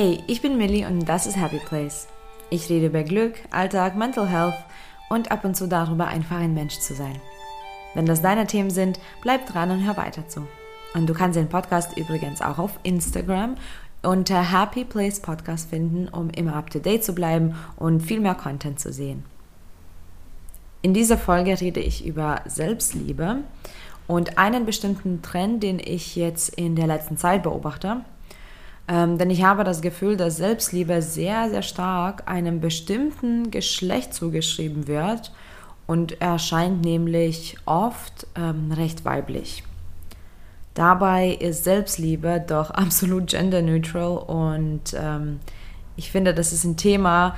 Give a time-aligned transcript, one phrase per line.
[0.00, 2.06] Hey, ich bin Millie und das ist Happy Place.
[2.50, 4.54] Ich rede über Glück, Alltag, Mental Health
[5.10, 7.20] und ab und zu darüber, einfach ein Mensch zu sein.
[7.94, 10.46] Wenn das deine Themen sind, bleib dran und hör weiter zu.
[10.94, 13.56] Und du kannst den Podcast übrigens auch auf Instagram
[14.04, 18.36] unter Happy Place Podcast finden, um immer up to date zu bleiben und viel mehr
[18.36, 19.24] Content zu sehen.
[20.80, 23.38] In dieser Folge rede ich über Selbstliebe
[24.06, 28.02] und einen bestimmten Trend, den ich jetzt in der letzten Zeit beobachte.
[28.88, 34.88] Ähm, denn ich habe das Gefühl, dass Selbstliebe sehr, sehr stark einem bestimmten Geschlecht zugeschrieben
[34.88, 35.30] wird
[35.86, 39.62] und erscheint nämlich oft ähm, recht weiblich.
[40.72, 45.40] Dabei ist Selbstliebe doch absolut genderneutral und ähm,
[45.96, 47.34] ich finde, das ist ein Thema,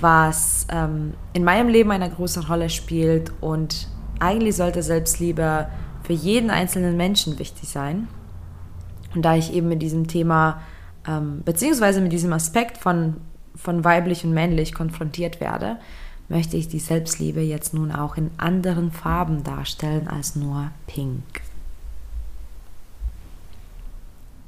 [0.00, 3.86] was ähm, in meinem Leben eine große Rolle spielt und
[4.18, 5.68] eigentlich sollte Selbstliebe
[6.02, 8.08] für jeden einzelnen Menschen wichtig sein.
[9.14, 10.62] Und da ich eben mit diesem Thema,
[11.08, 13.16] ähm, beziehungsweise mit diesem Aspekt von,
[13.56, 15.78] von weiblich und männlich konfrontiert werde,
[16.28, 21.40] möchte ich die Selbstliebe jetzt nun auch in anderen Farben darstellen als nur pink.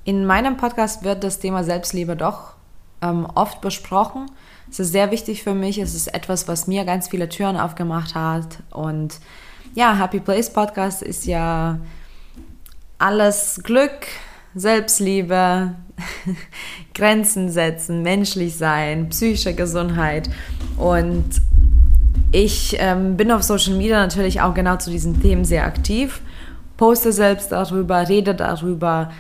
[0.04, 2.54] In meinem Podcast wird das Thema Selbstliebe doch
[3.02, 4.30] ähm, oft besprochen.
[4.70, 5.78] Es ist sehr wichtig für mich.
[5.78, 8.62] Es ist etwas, was mir ganz viele Türen aufgemacht hat.
[8.70, 9.18] Und
[9.74, 11.78] ja, Happy Place Podcast ist ja
[12.98, 14.06] alles Glück,
[14.54, 15.74] Selbstliebe,
[16.94, 20.30] Grenzen setzen, menschlich sein, psychische Gesundheit.
[20.76, 21.24] Und
[22.32, 26.20] ich ähm, bin auf Social Media natürlich auch genau zu diesen Themen sehr aktiv,
[26.76, 29.10] poste selbst darüber, rede darüber,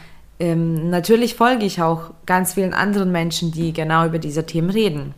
[0.40, 5.14] ähm, natürlich folge ich auch ganz vielen anderen Menschen, die genau über diese Themen reden.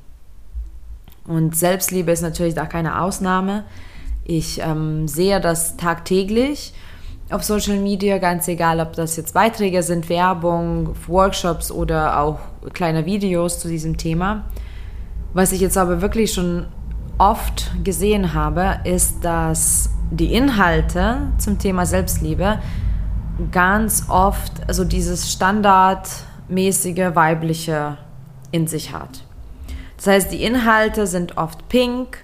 [1.25, 3.65] Und Selbstliebe ist natürlich da keine Ausnahme.
[4.25, 6.75] Ich ähm, sehe das tagtäglich
[7.33, 12.38] auf Social Media, ganz egal, ob das jetzt Beiträge sind, Werbung, Workshops oder auch
[12.75, 14.44] kleine Videos zu diesem Thema.
[15.32, 16.66] Was ich jetzt aber wirklich schon
[17.19, 22.59] oft gesehen habe, ist, dass die Inhalte zum Thema Selbstliebe
[23.50, 27.97] ganz oft also dieses standardmäßige weibliche
[28.50, 29.25] in sich hat.
[29.97, 32.19] Das heißt, die Inhalte sind oft pink,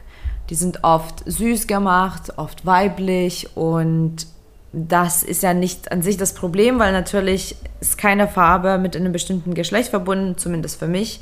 [0.50, 4.26] die sind oft süß gemacht, oft weiblich und
[4.72, 9.12] das ist ja nicht an sich das Problem, weil natürlich ist keine Farbe mit einem
[9.12, 11.20] bestimmten Geschlecht verbunden, zumindest für mich.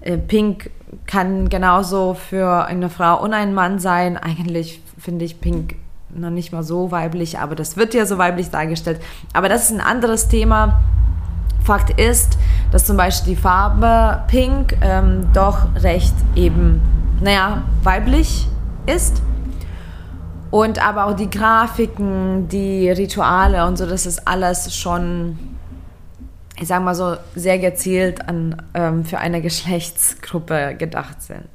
[0.00, 0.70] Äh, pink
[1.06, 4.16] kann genauso für eine Frau und einen Mann sein.
[4.16, 5.74] Eigentlich finde ich Pink
[6.10, 9.00] noch nicht mal so weiblich, aber das wird ja so weiblich dargestellt.
[9.32, 10.80] Aber das ist ein anderes Thema.
[11.64, 12.38] Fakt ist,
[12.70, 16.80] dass zum Beispiel die Farbe Pink ähm, doch recht eben,
[17.20, 18.46] naja, weiblich
[18.86, 19.20] ist.
[20.50, 25.38] Und aber auch die Grafiken, die Rituale und so, das ist alles schon,
[26.58, 31.48] ich sag mal so, sehr gezielt an, ähm, für eine Geschlechtsgruppe gedacht sind.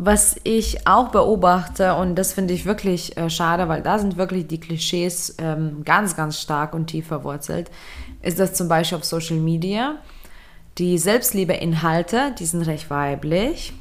[0.00, 4.46] Was ich auch beobachte, und das finde ich wirklich äh, schade, weil da sind wirklich
[4.46, 7.68] die Klischees ähm, ganz, ganz stark und tief verwurzelt,
[8.22, 9.96] ist das zum Beispiel auf Social Media.
[10.78, 13.72] Die Selbstliebe-Inhalte, die sind recht weiblich.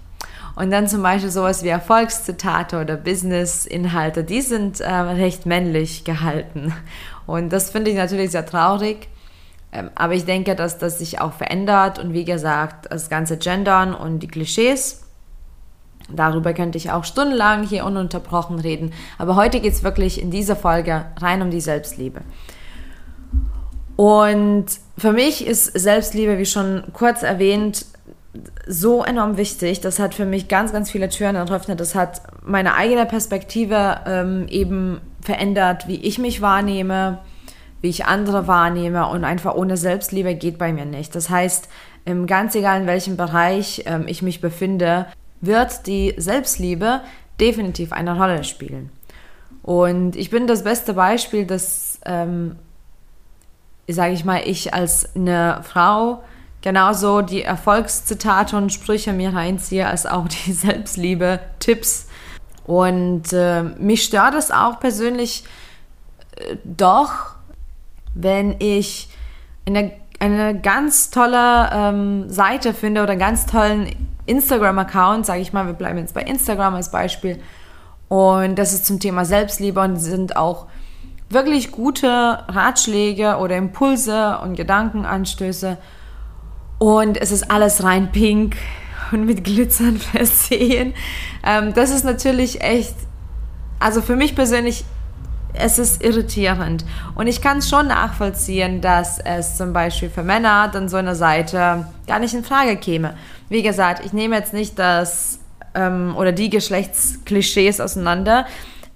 [0.58, 6.74] Und dann zum Beispiel sowas wie Erfolgszitate oder Business-Inhalte, die sind äh, recht männlich gehalten.
[7.28, 9.08] Und das finde ich natürlich sehr traurig.
[9.72, 12.00] Ähm, aber ich denke, dass das sich auch verändert.
[12.00, 15.04] Und wie gesagt, das ganze Gendern und die Klischees,
[16.10, 18.94] Darüber könnte ich auch stundenlang hier ununterbrochen reden.
[19.18, 22.22] Aber heute geht es wirklich in dieser Folge rein um die Selbstliebe.
[23.98, 27.86] Und für mich ist Selbstliebe, wie schon kurz erwähnt,
[28.66, 29.82] so enorm wichtig.
[29.82, 31.80] Das hat für mich ganz, ganz viele Türen eröffnet.
[31.80, 37.20] Das hat meine eigene Perspektive ähm, eben verändert, wie ich mich wahrnehme,
[37.82, 39.08] wie ich andere wahrnehme.
[39.08, 41.16] Und einfach ohne Selbstliebe geht bei mir nicht.
[41.16, 41.70] Das heißt,
[42.26, 45.08] ganz egal in welchem Bereich ähm, ich mich befinde,
[45.42, 47.02] wird die Selbstliebe
[47.40, 48.90] definitiv eine Rolle spielen.
[49.62, 52.56] Und ich bin das beste Beispiel, dass, ähm,
[53.88, 56.24] sage ich mal, ich als eine Frau
[56.62, 62.08] genauso die Erfolgszitate und Sprüche mir reinziehe, als auch die Selbstliebe-Tipps.
[62.66, 65.46] Und äh, mich stört es auch persönlich
[66.36, 67.36] äh, doch,
[68.14, 69.10] wenn ich
[69.66, 73.96] eine, eine ganz tolle ähm, Seite finde oder einen ganz tollen
[74.26, 77.40] Instagram-Account, sage ich mal, wir bleiben jetzt bei Instagram als Beispiel.
[78.10, 80.68] Und das ist zum Thema Selbstliebe und sind auch
[81.30, 85.78] wirklich gute Ratschläge oder Impulse und Gedankenanstöße.
[86.80, 88.56] Und es ist alles rein pink
[89.12, 90.94] und mit Glitzern versehen.
[91.44, 92.96] Ähm, das ist natürlich echt,
[93.80, 94.86] also für mich persönlich
[95.60, 96.86] es ist irritierend.
[97.16, 101.16] Und ich kann es schon nachvollziehen, dass es zum Beispiel für Männer dann so eine
[101.16, 103.16] Seite gar nicht in Frage käme.
[103.50, 105.40] Wie gesagt, ich nehme jetzt nicht das
[105.74, 108.46] ähm, oder die Geschlechtsklischees auseinander,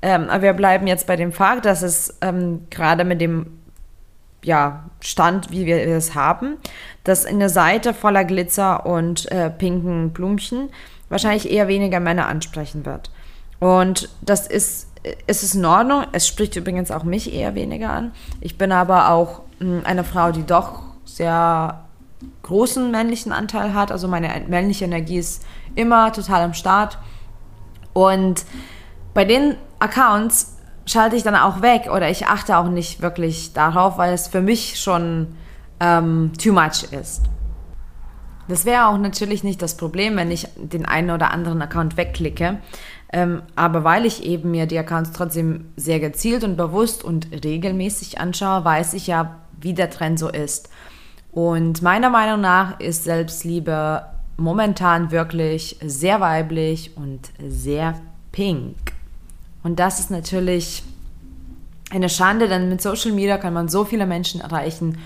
[0.01, 3.60] ähm, aber wir bleiben jetzt bei dem Fakt, dass es ähm, gerade mit dem
[4.43, 6.57] ja, Stand, wie wir es haben,
[7.03, 10.69] dass eine Seite voller Glitzer und äh, pinken Blümchen
[11.09, 13.11] wahrscheinlich eher weniger Männer ansprechen wird.
[13.59, 14.87] Und das ist,
[15.27, 16.05] es in Ordnung.
[16.11, 18.11] Es spricht übrigens auch mich eher weniger an.
[18.39, 21.83] Ich bin aber auch mh, hm, eine Frau, die doch sehr
[22.43, 23.91] großen männlichen Anteil hat.
[23.91, 25.45] Also meine männliche Energie ist
[25.75, 26.97] immer total am Start.
[27.93, 28.45] Und
[29.13, 30.50] bei den Accounts
[30.85, 34.41] schalte ich dann auch weg oder ich achte auch nicht wirklich darauf, weil es für
[34.41, 35.35] mich schon
[35.79, 37.23] ähm, too much ist.
[38.47, 42.57] Das wäre auch natürlich nicht das Problem, wenn ich den einen oder anderen Account wegklicke.
[43.13, 48.19] Ähm, aber weil ich eben mir die Accounts trotzdem sehr gezielt und bewusst und regelmäßig
[48.19, 50.69] anschaue, weiß ich ja, wie der Trend so ist.
[51.31, 54.05] Und meiner Meinung nach ist Selbstliebe
[54.37, 57.95] momentan wirklich sehr weiblich und sehr
[58.31, 58.75] pink.
[59.63, 60.83] Und das ist natürlich
[61.89, 64.97] eine Schande, denn mit Social Media kann man so viele Menschen erreichen.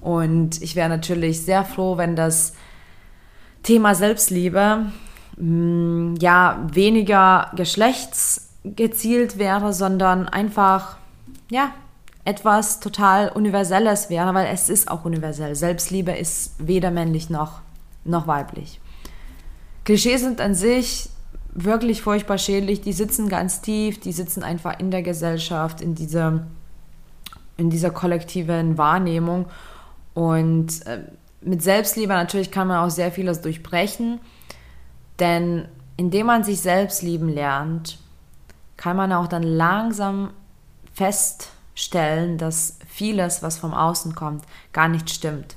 [0.00, 2.54] Und ich wäre natürlich sehr froh, wenn das
[3.62, 4.86] Thema Selbstliebe
[5.36, 10.96] mh, mm, ja weniger geschlechtsgezielt wäre, sondern einfach
[11.50, 11.72] ja
[12.24, 15.54] etwas total Universelles wäre, weil es ist auch universell.
[15.54, 17.60] Selbstliebe ist weder männlich noch,
[18.04, 18.80] noch weiblich.
[19.84, 21.09] Klischees sind an sich
[21.52, 22.80] wirklich furchtbar schädlich.
[22.80, 26.46] Die sitzen ganz tief, die sitzen einfach in der Gesellschaft, in dieser,
[27.56, 29.46] in dieser kollektiven Wahrnehmung.
[30.14, 31.04] Und äh,
[31.40, 34.20] mit Selbstliebe natürlich kann man auch sehr vieles durchbrechen,
[35.18, 37.98] denn indem man sich selbst lieben lernt,
[38.76, 40.30] kann man auch dann langsam
[40.94, 45.56] feststellen, dass vieles, was vom Außen kommt, gar nicht stimmt.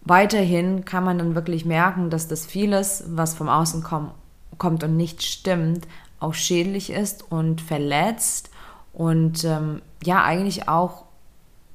[0.00, 4.12] Weiterhin kann man dann wirklich merken, dass das vieles, was vom Außen kommt,
[4.56, 5.86] kommt und nicht stimmt,
[6.20, 8.50] auch schädlich ist und verletzt
[8.92, 11.04] und ähm, ja eigentlich auch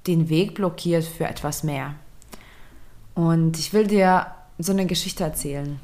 [0.07, 1.95] den Weg blockiert für etwas mehr.
[3.15, 4.27] Und ich will dir
[4.57, 5.79] so eine Geschichte erzählen.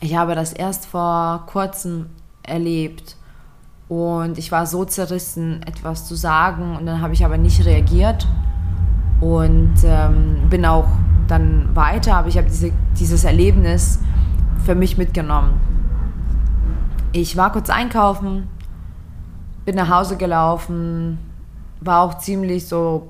[0.00, 2.06] Ich habe das erst vor kurzem
[2.42, 3.16] erlebt
[3.88, 8.26] und ich war so zerrissen, etwas zu sagen und dann habe ich aber nicht reagiert
[9.20, 10.88] und ähm, bin auch
[11.28, 14.00] dann weiter, aber ich habe diese, dieses Erlebnis
[14.64, 15.60] für mich mitgenommen.
[17.12, 18.48] Ich war kurz einkaufen,
[19.64, 21.18] bin nach Hause gelaufen,
[21.80, 23.08] war auch ziemlich so,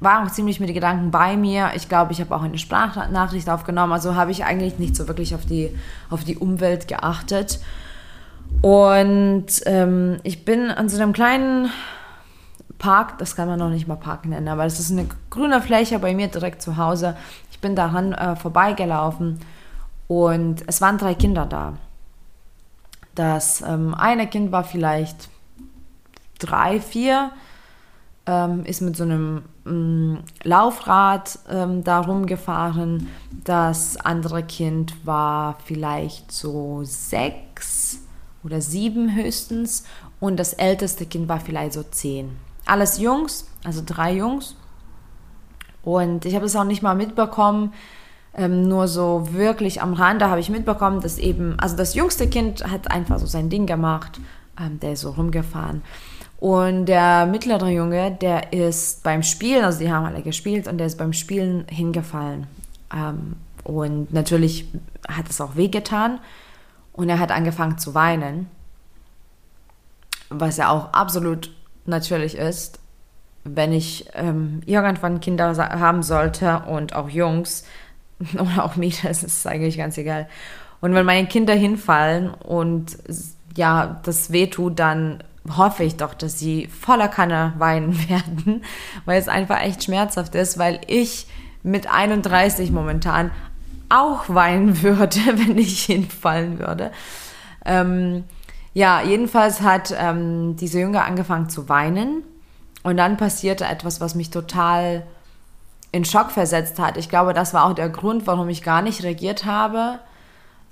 [0.00, 1.70] war auch ziemlich mit den Gedanken bei mir.
[1.74, 5.34] Ich glaube, ich habe auch eine Sprachnachricht aufgenommen, also habe ich eigentlich nicht so wirklich
[5.34, 5.76] auf die,
[6.10, 7.60] auf die Umwelt geachtet.
[8.60, 11.70] Und ähm, ich bin an so einem kleinen
[12.78, 15.98] Park, das kann man noch nicht mal Park nennen, aber es ist eine grüne Fläche
[15.98, 17.16] bei mir direkt zu Hause.
[17.50, 19.40] Ich bin daran äh, vorbeigelaufen
[20.08, 21.74] und es waren drei Kinder da.
[23.14, 25.28] Das ähm, eine Kind war vielleicht
[26.38, 27.32] drei, vier,
[28.26, 33.08] ähm, ist mit so einem ähm, Laufrad ähm, da rumgefahren.
[33.44, 37.98] Das andere Kind war vielleicht so sechs
[38.44, 39.84] oder sieben höchstens.
[40.20, 42.36] Und das älteste Kind war vielleicht so zehn.
[42.64, 44.56] Alles Jungs, also drei Jungs.
[45.82, 47.72] Und ich habe es auch nicht mal mitbekommen,
[48.34, 52.64] ähm, nur so wirklich am Rande habe ich mitbekommen, dass eben, also das jüngste Kind
[52.64, 54.20] hat einfach so sein Ding gemacht,
[54.58, 55.82] ähm, der ist so rumgefahren.
[56.38, 60.86] Und der mittlere Junge, der ist beim Spielen, also die haben alle gespielt und der
[60.86, 62.46] ist beim Spielen hingefallen.
[62.92, 64.66] Ähm, und natürlich
[65.08, 66.18] hat es auch wehgetan
[66.92, 68.48] und er hat angefangen zu weinen,
[70.30, 71.54] was ja auch absolut
[71.86, 72.80] natürlich ist.
[73.44, 77.64] Wenn ich ähm, irgendwann Kinder haben sollte und auch Jungs,
[78.34, 80.28] oder auch Mädels, ist eigentlich ganz egal.
[80.80, 82.98] Und wenn meine Kinder hinfallen und
[83.56, 85.22] ja, das wehtut, dann
[85.56, 88.64] hoffe ich doch, dass sie voller Kanne weinen werden,
[89.04, 91.26] weil es einfach echt schmerzhaft ist, weil ich
[91.62, 93.30] mit 31 momentan
[93.88, 96.90] auch weinen würde, wenn ich hinfallen würde.
[97.64, 98.24] Ähm,
[98.74, 102.22] ja, jedenfalls hat ähm, diese Jünger angefangen zu weinen
[102.82, 105.04] und dann passierte etwas, was mich total
[105.92, 106.96] in Schock versetzt hat.
[106.96, 110.00] Ich glaube, das war auch der Grund, warum ich gar nicht reagiert habe.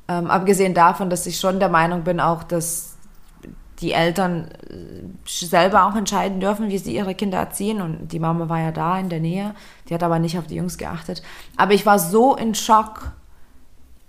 [0.08, 2.96] Ähm, abgesehen davon, dass ich schon der Meinung bin, auch, dass
[3.80, 7.80] die Eltern äh, selber auch entscheiden dürfen, wie sie ihre Kinder erziehen.
[7.82, 9.54] Und die Mama war ja da in der Nähe,
[9.88, 11.22] die hat aber nicht auf die Jungs geachtet.
[11.56, 13.12] Aber ich war so in Schock,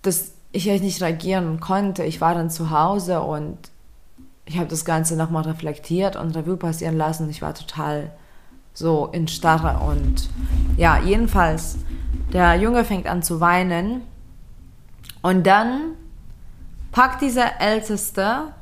[0.01, 2.03] dass ich nicht reagieren konnte.
[2.03, 3.58] Ich war dann zu Hause und
[4.46, 7.30] ich habe das Ganze nochmal reflektiert und Revue passieren lassen.
[7.30, 8.12] Ich war total
[8.81, 10.29] so in Starre und
[10.75, 11.77] ja, jedenfalls,
[12.33, 14.01] der Junge fängt an zu weinen
[15.21, 15.93] und dann
[16.91, 18.53] packt dieser Älteste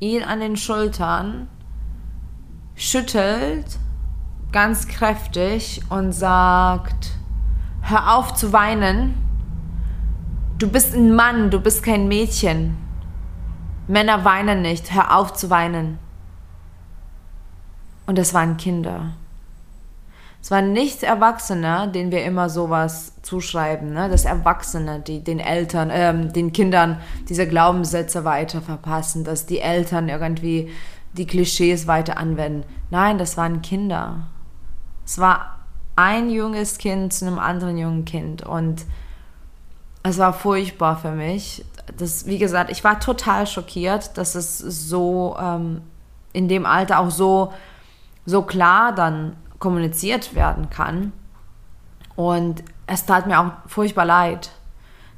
[0.00, 1.48] ihn an den Schultern,
[2.74, 3.78] schüttelt
[4.52, 7.12] ganz kräftig und sagt,
[7.82, 9.14] hör auf zu weinen,
[10.58, 12.76] du bist ein Mann, du bist kein Mädchen.
[13.88, 15.98] Männer weinen nicht, hör auf zu weinen.
[18.06, 19.12] Und es waren Kinder.
[20.46, 24.08] Es waren nicht Erwachsene, denen wir immer sowas zuschreiben, ne?
[24.08, 30.08] dass Erwachsene, die den Eltern, ähm, den Kindern diese Glaubenssätze weiter verpassen, dass die Eltern
[30.08, 30.70] irgendwie
[31.14, 32.62] die Klischees weiter anwenden.
[32.90, 34.28] Nein, das waren Kinder.
[35.04, 35.64] Es war
[35.96, 38.84] ein junges Kind zu einem anderen jungen Kind und
[40.04, 41.64] es war furchtbar für mich.
[41.96, 45.82] Das, wie gesagt, ich war total schockiert, dass es so ähm,
[46.32, 47.52] in dem Alter auch so,
[48.26, 51.12] so klar dann kommuniziert werden kann.
[52.14, 54.50] Und es tat mir auch furchtbar leid,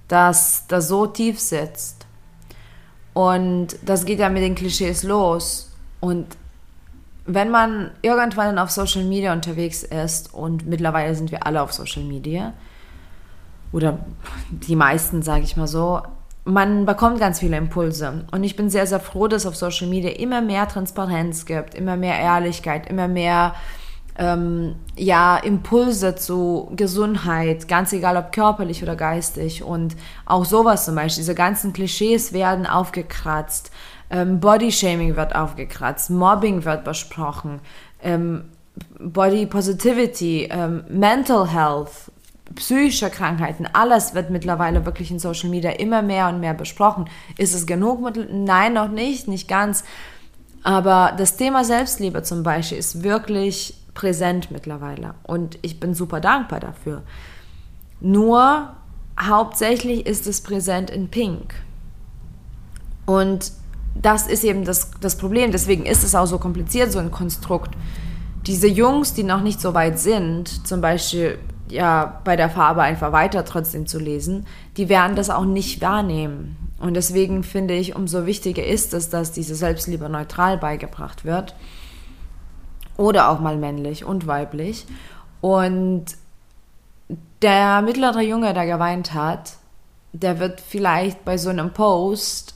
[0.09, 2.07] dass das so tief sitzt.
[3.14, 5.73] Und das geht ja mit den Klischees los.
[6.00, 6.37] Und
[7.26, 12.04] wenn man irgendwann auf Social Media unterwegs ist, und mittlerweile sind wir alle auf Social
[12.04, 12.54] Media,
[13.71, 13.99] oder
[14.50, 16.00] die meisten, sage ich mal so,
[16.45, 18.25] man bekommt ganz viele Impulse.
[18.30, 21.75] Und ich bin sehr, sehr froh, dass es auf Social Media immer mehr Transparenz gibt,
[21.75, 23.54] immer mehr Ehrlichkeit, immer mehr
[24.18, 29.62] ähm, ja, Impulse zu Gesundheit, ganz egal ob körperlich oder geistig.
[29.62, 29.96] Und
[30.26, 33.70] auch sowas zum Beispiel, diese ganzen Klischees werden aufgekratzt.
[34.10, 37.60] Ähm, Bodyshaming wird aufgekratzt, Mobbing wird besprochen,
[38.02, 38.44] ähm,
[38.98, 41.90] Body Positivity, ähm, Mental Health,
[42.54, 47.08] psychische Krankheiten, alles wird mittlerweile wirklich in Social Media immer mehr und mehr besprochen.
[47.37, 48.00] Ist es genug?
[48.32, 49.84] Nein, noch nicht, nicht ganz.
[50.62, 56.61] Aber das Thema Selbstliebe zum Beispiel ist wirklich präsent mittlerweile und ich bin super dankbar
[56.61, 57.02] dafür.
[58.00, 58.71] Nur
[59.21, 61.52] hauptsächlich ist es präsent in Pink.
[63.07, 63.50] Und
[63.97, 65.50] das ist eben das, das Problem.
[65.50, 67.75] Deswegen ist es auch so kompliziert, so ein Konstrukt.
[68.47, 71.37] Diese Jungs, die noch nicht so weit sind, zum Beispiel
[71.69, 76.57] ja bei der Farbe einfach weiter trotzdem zu lesen, die werden das auch nicht wahrnehmen.
[76.78, 81.57] Und deswegen finde ich, umso wichtiger ist es, dass diese Selbstliebe neutral beigebracht wird.
[82.99, 84.87] Oder auch mal männlich und weiblich.
[85.40, 86.05] Und
[87.40, 89.55] der mittlere Junge, der geweint hat,
[90.12, 92.55] der wird vielleicht bei so einem Post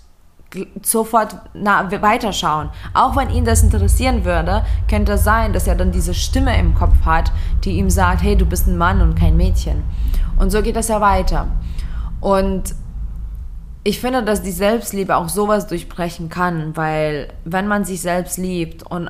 [0.82, 2.70] sofort na, weiterschauen.
[2.92, 6.74] Auch wenn ihn das interessieren würde, könnte es sein, dass er dann diese Stimme im
[6.74, 7.32] Kopf hat,
[7.64, 9.82] die ihm sagt, hey, du bist ein Mann und kein Mädchen.
[10.38, 11.48] Und so geht das ja weiter.
[12.20, 12.74] Und
[13.84, 18.84] ich finde, dass die Selbstliebe auch sowas durchbrechen kann, weil wenn man sich selbst liebt
[18.84, 19.08] und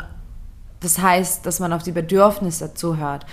[0.83, 3.27] das heißt, dass man auf die Bedürfnisse zuhört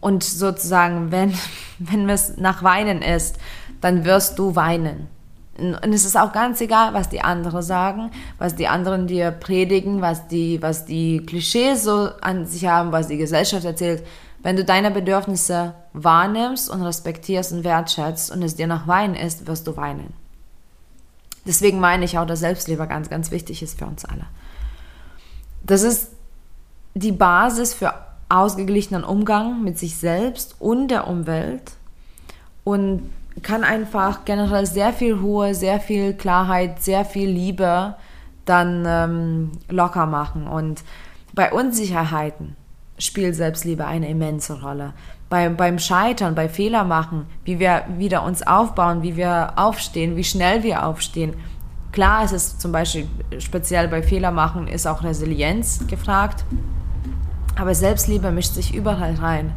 [0.00, 1.34] und sozusagen, wenn,
[1.78, 3.38] wenn es nach Weinen ist,
[3.80, 5.08] dann wirst du weinen.
[5.56, 10.00] Und es ist auch ganz egal, was die anderen sagen, was die anderen dir predigen,
[10.00, 14.04] was die, was die Klischees so an sich haben, was die Gesellschaft erzählt.
[14.42, 19.46] Wenn du deine Bedürfnisse wahrnimmst und respektierst und wertschätzt und es dir nach Weinen ist,
[19.46, 20.12] wirst du weinen.
[21.46, 24.24] Deswegen meine ich auch, dass Selbstliebe ganz, ganz wichtig ist für uns alle.
[25.62, 26.10] Das ist
[26.94, 27.94] die Basis für
[28.28, 31.72] ausgeglichenen Umgang mit sich selbst und der Umwelt
[32.62, 33.10] und
[33.42, 37.94] kann einfach generell sehr viel Ruhe, sehr viel Klarheit, sehr viel Liebe
[38.44, 40.46] dann ähm, locker machen.
[40.46, 40.84] Und
[41.32, 42.56] bei Unsicherheiten
[42.98, 44.92] spielt Selbstliebe eine immense Rolle.
[45.28, 50.24] Bei, beim Scheitern, bei Fehler machen, wie wir wieder uns aufbauen, wie wir aufstehen, wie
[50.24, 51.34] schnell wir aufstehen.
[51.90, 53.08] Klar ist es zum Beispiel
[53.38, 56.44] speziell bei Fehler machen, ist auch Resilienz gefragt.
[57.56, 59.52] Aber Selbstliebe mischt sich überall rein.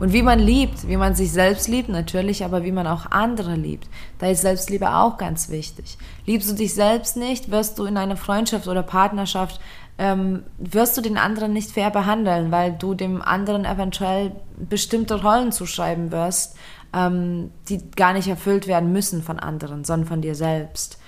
[0.00, 3.54] Und wie man liebt, wie man sich selbst liebt natürlich, aber wie man auch andere
[3.54, 3.88] liebt.
[4.18, 5.98] Da ist Selbstliebe auch ganz wichtig.
[6.26, 9.60] Liebst du dich selbst nicht, wirst du in einer Freundschaft oder Partnerschaft,
[9.96, 15.52] ähm, wirst du den anderen nicht fair behandeln, weil du dem anderen eventuell bestimmte Rollen
[15.52, 16.56] zuschreiben wirst,
[16.92, 20.98] ähm, die gar nicht erfüllt werden müssen von anderen, sondern von dir selbst.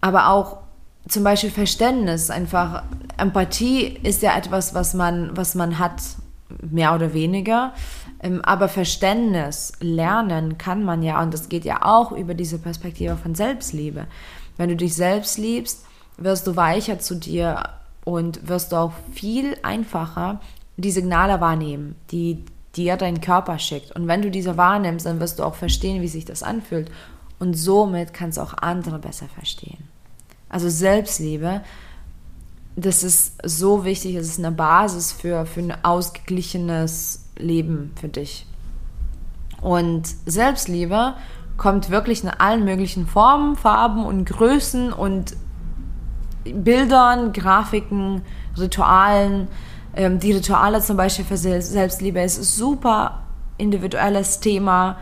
[0.00, 0.63] Aber auch
[1.08, 2.82] zum Beispiel Verständnis, einfach
[3.16, 6.00] Empathie ist ja etwas, was man, was man hat
[6.60, 7.72] mehr oder weniger.
[8.20, 13.16] Ähm, aber Verständnis, Lernen kann man ja, und das geht ja auch über diese Perspektive
[13.16, 14.06] von Selbstliebe.
[14.56, 15.84] Wenn du dich selbst liebst,
[16.16, 17.70] wirst du weicher zu dir
[18.04, 20.40] und wirst du auch viel einfacher
[20.76, 22.44] die Signale wahrnehmen, die
[22.76, 23.92] dir dein Körper schickt.
[23.92, 26.90] Und wenn du diese wahrnimmst, dann wirst du auch verstehen, wie sich das anfühlt.
[27.38, 29.93] Und somit kannst du auch andere besser verstehen.
[30.54, 31.62] Also Selbstliebe
[32.76, 38.46] das ist so wichtig, es ist eine Basis für, für ein ausgeglichenes Leben für dich.
[39.60, 41.14] Und Selbstliebe
[41.56, 45.36] kommt wirklich in allen möglichen Formen, Farben und Größen und
[46.44, 48.22] Bildern, Grafiken,
[48.58, 49.48] Ritualen.
[49.94, 53.22] Ähm, die Rituale zum Beispiel für Selbstliebe ist ein super
[53.56, 54.98] individuelles Thema.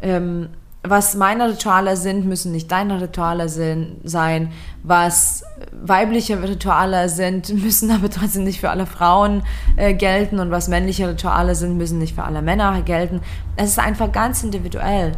[0.00, 0.50] Ähm,
[0.88, 4.52] was meine Rituale sind, müssen nicht deine Rituale sein.
[4.82, 9.42] Was weibliche Rituale sind, müssen aber trotzdem nicht für alle Frauen
[9.76, 10.38] äh, gelten.
[10.38, 13.20] Und was männliche Rituale sind, müssen nicht für alle Männer gelten.
[13.56, 15.12] Es ist einfach ganz individuell.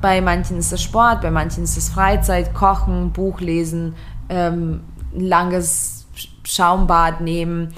[0.00, 3.94] Bei manchen ist es Sport, bei manchen ist es Freizeit, Kochen, Buch lesen,
[4.28, 4.80] ähm,
[5.12, 6.06] langes
[6.44, 7.72] Schaumbad nehmen.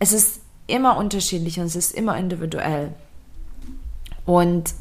[0.00, 2.92] Es ist immer unterschiedlich und es ist immer individuell.
[4.24, 4.74] Und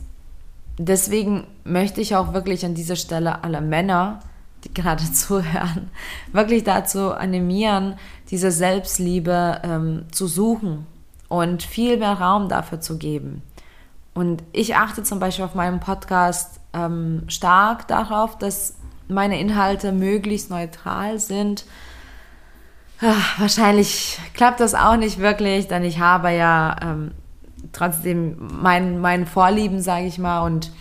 [0.85, 4.19] deswegen möchte ich auch wirklich an dieser Stelle alle Männer,
[4.63, 5.89] die gerade zuhören,
[6.31, 7.95] wirklich dazu animieren,
[8.29, 10.85] diese Selbstliebe ähm, zu suchen
[11.27, 13.41] und viel mehr Raum dafür zu geben.
[14.13, 18.75] Und ich achte zum Beispiel auf meinem Podcast ähm, stark darauf, dass
[19.07, 21.65] meine Inhalte möglichst neutral sind.
[23.01, 27.11] Ach, wahrscheinlich klappt das auch nicht wirklich, denn ich habe ja ähm,
[27.73, 30.71] trotzdem mein, mein Vorlieben, sage ich mal, und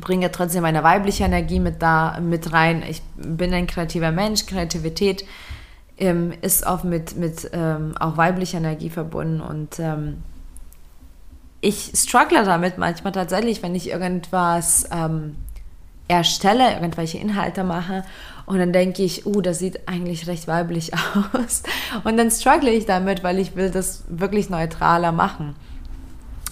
[0.00, 2.82] bringe trotzdem meine weibliche Energie mit da mit rein.
[2.88, 5.24] Ich bin ein kreativer Mensch, Kreativität
[5.98, 10.22] ähm, ist auch mit, mit ähm, auch weiblicher Energie verbunden und ähm,
[11.60, 15.36] ich struggle damit manchmal tatsächlich, wenn ich irgendwas ähm,
[16.08, 18.02] erstelle, irgendwelche Inhalte mache
[18.46, 20.92] und dann denke ich, uh, das sieht eigentlich recht weiblich
[21.32, 21.62] aus.
[22.04, 25.54] Und dann struggle ich damit, weil ich will das wirklich neutraler machen.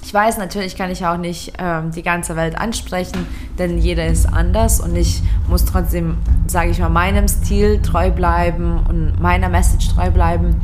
[0.02, 3.26] Ich weiß, natürlich kann ich auch nicht ähm, die ganze Welt ansprechen,
[3.59, 8.80] denn jeder ist anders und ich muss trotzdem, sage ich mal, meinem Stil treu bleiben
[8.88, 10.61] und meiner Message treu bleiben.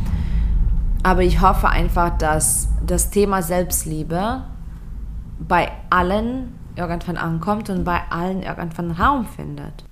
[1.02, 4.42] Aber ich hoffe einfach, dass das Thema Selbstliebe
[5.38, 9.84] bei allen irgendwann ankommt und bei allen irgendwann Raum findet.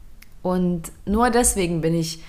[0.43, 2.23] Und nur deswegen bin ich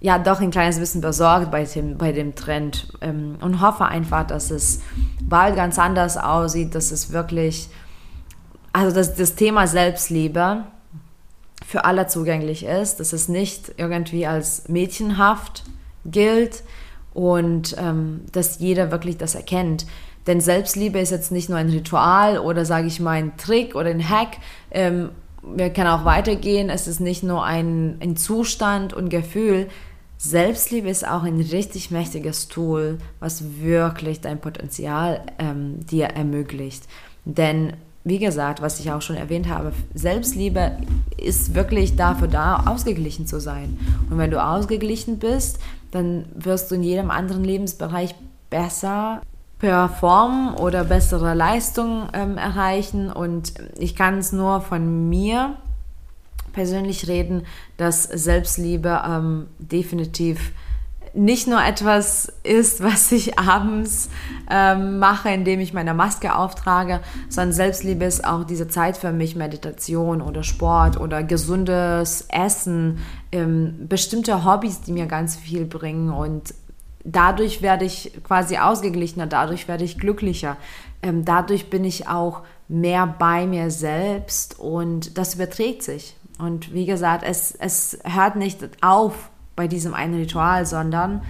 [0.00, 4.26] ja doch ein kleines bisschen besorgt bei dem, bei dem Trend ähm, und hoffe einfach,
[4.26, 4.80] dass es
[5.20, 7.68] bald ganz anders aussieht, dass es wirklich,
[8.72, 10.64] also dass das Thema Selbstliebe
[11.66, 15.64] für alle zugänglich ist, dass es nicht irgendwie als mädchenhaft
[16.06, 16.62] gilt
[17.12, 19.86] und ähm, dass jeder wirklich das erkennt.
[20.28, 23.90] Denn Selbstliebe ist jetzt nicht nur ein Ritual oder sage ich mal ein Trick oder
[23.90, 24.36] ein Hack,
[24.70, 25.10] ähm,
[25.42, 26.70] wir können auch weitergehen.
[26.70, 29.68] Es ist nicht nur ein, ein Zustand und Gefühl.
[30.18, 36.82] Selbstliebe ist auch ein richtig mächtiges Tool, was wirklich dein Potenzial ähm, dir ermöglicht.
[37.24, 40.76] Denn wie gesagt, was ich auch schon erwähnt habe, Selbstliebe
[41.16, 43.78] ist wirklich dafür da, ausgeglichen zu sein.
[44.10, 45.60] Und wenn du ausgeglichen bist,
[45.92, 48.14] dann wirst du in jedem anderen Lebensbereich
[48.50, 49.22] besser
[49.58, 53.12] performen oder bessere Leistungen ähm, erreichen.
[53.12, 55.56] Und ich kann es nur von mir
[56.58, 60.50] persönlich reden, dass Selbstliebe ähm, definitiv
[61.14, 64.10] nicht nur etwas ist, was ich abends
[64.50, 69.36] ähm, mache, indem ich meine Maske auftrage, sondern Selbstliebe ist auch diese Zeit für mich,
[69.36, 72.98] Meditation oder Sport oder gesundes Essen,
[73.30, 76.54] ähm, bestimmte Hobbys, die mir ganz viel bringen und
[77.04, 80.56] dadurch werde ich quasi ausgeglichener, dadurch werde ich glücklicher,
[81.04, 86.14] ähm, dadurch bin ich auch mehr bei mir selbst und das überträgt sich.
[86.38, 91.22] Und wie gesagt, es, es hört nicht auf bei diesem einen Ritual, sondern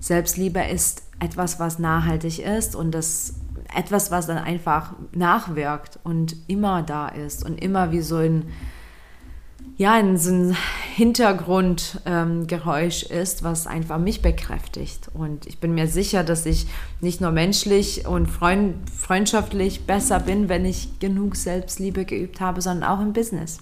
[0.00, 3.34] Selbstliebe ist etwas, was nachhaltig ist und das
[3.74, 8.48] etwas, was dann einfach nachwirkt und immer da ist und immer wie so ein
[9.76, 10.56] ja, in so ein
[10.94, 15.08] Hintergrundgeräusch ähm, ist, was einfach mich bekräftigt.
[15.14, 16.66] Und ich bin mir sicher, dass ich
[17.00, 22.90] nicht nur menschlich und freund freundschaftlich besser bin, wenn ich genug Selbstliebe geübt habe, sondern
[22.90, 23.60] auch im Business.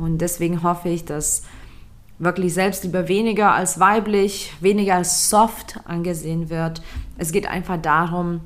[0.00, 1.42] Und deswegen hoffe ich, dass
[2.18, 6.82] wirklich Selbstliebe weniger als weiblich, weniger als soft angesehen wird.
[7.18, 8.40] Es geht einfach darum,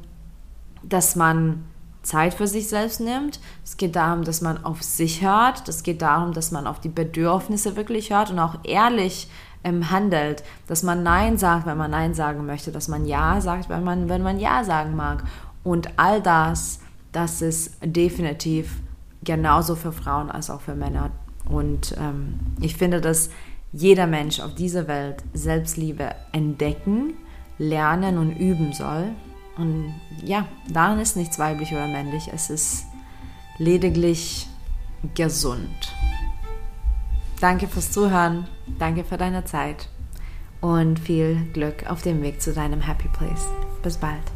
[0.83, 1.65] dass man
[2.03, 3.41] Zeit für sich selbst nimmt.
[3.65, 5.69] Es geht darum, dass man auf sich hört.
[5.69, 9.29] Es geht darum, dass man auf die Bedürfnisse wirklich hört und auch ehrlich
[9.65, 10.45] ähm, handelt.
[10.67, 12.71] Dass man Nein sagt, wenn man Nein sagen möchte.
[12.71, 15.25] Dass man Ja sagt, wenn man, wenn man Ja sagen mag.
[15.65, 18.77] Und all das, das ist definitiv
[19.25, 21.11] genauso für Frauen als auch für Männer.
[21.47, 23.31] Und ähm, ich finde, dass
[23.73, 27.15] jeder Mensch auf dieser Welt Selbstliebe entdecken,
[27.59, 29.11] lernen und üben soll.
[29.57, 32.31] Und ja, darin ist nichts weiblich oder männlich.
[32.33, 32.87] Es ist
[33.59, 34.49] lediglich
[35.15, 35.93] gesund.
[37.41, 38.47] Danke fürs Zuhören.
[38.79, 39.89] Danke für deine Zeit.
[40.65, 43.47] und viel Glück auf dem Weg zu deinem Happy Place.
[43.83, 44.34] Bis bald.